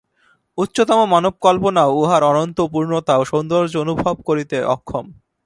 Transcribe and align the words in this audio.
উচ্চতম 0.57 0.99
মানব-কল্পনাও 1.13 1.89
উহার 1.99 2.21
অনন্ত 2.23 2.57
পূর্ণতা 2.73 3.13
ও 3.17 3.23
সৌন্দর্য 3.31 3.73
অনুভব 3.77 4.15
করিতে 4.27 4.57
অক্ষম। 4.75 5.05